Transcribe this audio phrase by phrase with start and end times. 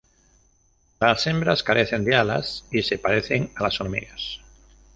[0.99, 4.39] Las hembras carecen de alas y se parecen a las hormigas.